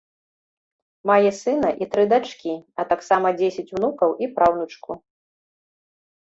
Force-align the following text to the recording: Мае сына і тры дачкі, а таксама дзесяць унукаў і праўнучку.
Мае 1.09 1.31
сына 1.41 1.69
і 1.85 1.87
тры 1.91 2.05
дачкі, 2.13 2.53
а 2.79 2.87
таксама 2.95 3.27
дзесяць 3.43 3.73
унукаў 3.81 4.17
і 4.25 4.31
праўнучку. 4.41 4.91